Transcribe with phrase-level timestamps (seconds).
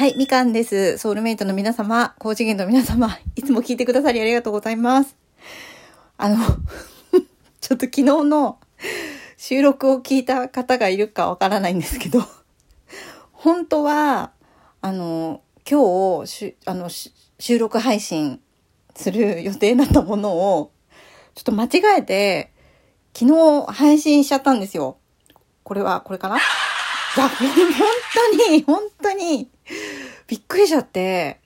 [0.00, 0.96] はい、みかんです。
[0.96, 5.14] ソウルメイトの皆様、高次元の皆様、いつも聞いてくださりありがとうございます。
[6.16, 6.38] あの、
[7.60, 8.58] ちょっと昨日の
[9.36, 12.24] 収録を聞いた方がいるかわからないんですけど、
[13.32, 14.32] 本当は、
[14.80, 18.40] あの、今日、あの、収録配信
[18.96, 20.72] する予定だったものを、
[21.34, 22.52] ちょっと間違えて、
[23.14, 23.30] 昨
[23.66, 24.96] 日配信しちゃったんですよ。
[25.62, 26.38] これは、これかな、
[27.16, 27.28] 本
[28.38, 29.50] 当に、本当に、
[30.60, 31.40] びっくりしちゃって、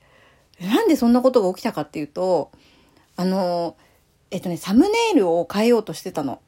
[0.59, 2.51] なんでそんなことが起きたかっていうと、
[3.15, 3.77] あの、
[4.29, 6.41] えっとね、サムネイルを変えようとしてたの。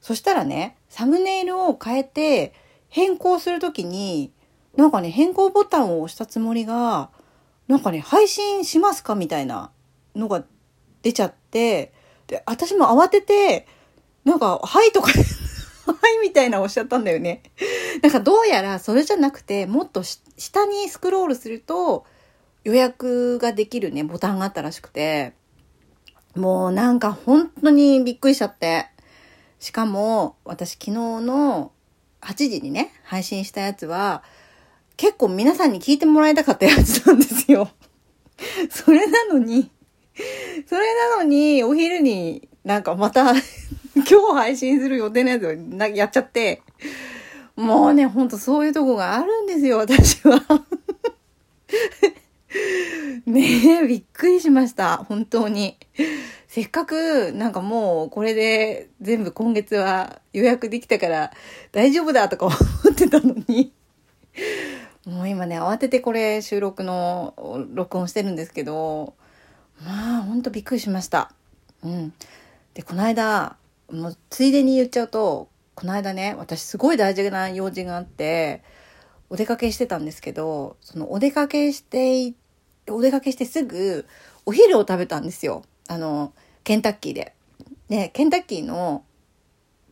[0.00, 2.54] そしたらね、サムネイルを変えて、
[2.88, 4.32] 変更するときに、
[4.76, 7.10] なんかね、変更ボタンを押したつもりが、
[7.68, 9.70] なんかね、配信しますかみたいな
[10.14, 10.44] のが
[11.02, 11.92] 出ちゃって、
[12.26, 13.66] で、私も慌てて、
[14.24, 15.10] なんか、はいとか、
[15.86, 17.42] はいみたいなおっしゃったんだよね。
[18.02, 22.06] なんかどうやらそれじゃなくて、もっと下にスクロールすると
[22.64, 25.34] 予約ができるね、ボタンがあったらしくて、
[26.34, 28.88] もうなんか本当にびっくりしちゃって。
[29.60, 31.72] しかも、私昨日の
[32.22, 34.22] 8時にね、配信したやつは、
[34.96, 37.70] 結構皆さんに聞いてもらいたかったやつなんですよ。
[38.70, 39.70] それなのに、
[40.66, 43.32] それなのに、お昼になんかまた
[43.94, 46.62] 今日配信する予定のやつをやっちゃって、
[47.56, 50.40] もうね、ほんとそういうとこがあるんですよ、私は。
[53.34, 54.98] ねえ、 びっくりしました。
[54.98, 55.76] 本当に。
[56.46, 61.32] せっかく、なんかもう、これで全部今月は予約できたから
[61.72, 62.54] 大丈夫だとか思
[62.92, 63.72] ってたのに。
[65.04, 67.34] もう今ね、慌ててこれ収録の
[67.74, 69.14] 録音してるんですけど、
[69.84, 71.32] まあ、ほんとびっくりしました。
[71.82, 72.14] うん。
[72.74, 73.56] で、この間、
[73.90, 78.62] もうついでに言っちゃうと、この間ね、私すごい大事な用事があって、
[79.28, 82.32] お出かけしてたんですけど、そのお出かけして、
[82.90, 84.06] お出かけしてすぐ
[84.46, 85.62] お昼を食べたんですよ。
[85.88, 86.32] あの、
[86.64, 87.34] ケンタッキーで。
[87.88, 89.04] で、ケンタッキーの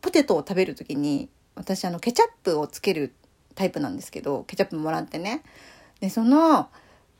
[0.01, 3.13] ポテトを食べるときに、私あの、ケチャップをつける
[3.55, 5.43] タイプなんですけど、ケチャップもらってね。
[5.99, 6.69] で、その、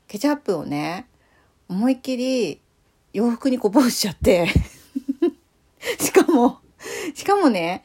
[0.08, 1.08] ケチャップをね、
[1.70, 2.60] 思いっきり
[3.14, 4.48] 洋服にこぼしちゃって、
[6.00, 6.60] しかも、
[7.14, 7.84] しかもね、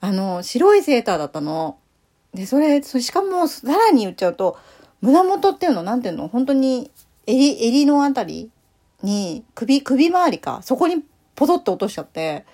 [0.00, 1.78] あの、白いセーターだったの。
[2.32, 4.58] で、それ、それしかも、さらに言っちゃうと、
[5.00, 6.90] 胸元っていうの、なんていうの、本当に、
[7.28, 8.50] 襟、襟のあたり
[9.02, 12.46] に、首、首周りか、そこにポトッと落としちゃって、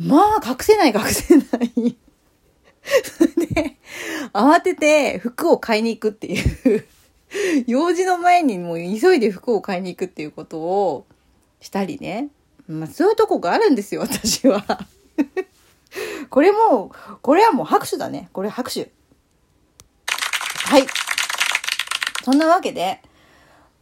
[0.00, 1.96] まあ、隠せない隠せない。
[3.54, 3.76] で、
[4.32, 6.86] 慌てて服を買いに行くっていう、
[7.66, 11.06] 用事の前にもう急いで服を買いに行くっていうことを
[11.60, 12.30] したりね。
[12.68, 14.64] まあ、そういうとこがあるんですよ、私は。
[16.30, 16.90] これも、
[17.20, 18.30] これはもう拍手だね。
[18.32, 18.90] これ拍手。
[20.64, 20.86] はい。
[22.24, 23.02] そんなわけで、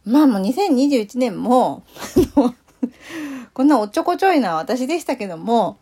[0.05, 1.83] まあもう2021年も、
[3.53, 5.77] こんなおっちょこちょいな私でしたけども、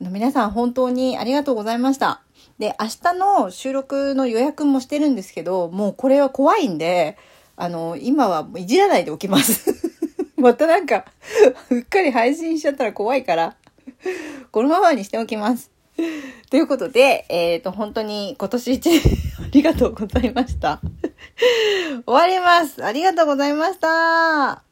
[0.00, 2.22] 皆さん本当にありがとうございました。
[2.58, 7.18] で、明日の収録の予約もしてるんですけど、もうこれは怖いんで、
[7.56, 9.74] あの、今はいじらないでおきます。
[10.36, 11.04] またなんか、
[11.70, 13.56] うっかり配信しちゃったら怖いから、
[14.52, 15.70] このままにしておきます。
[16.50, 19.00] ということで、えっ、ー、と、本当に今年一年
[19.44, 20.80] ありがとうございました。
[21.38, 22.84] 終わります。
[22.84, 24.65] ありがとうございました。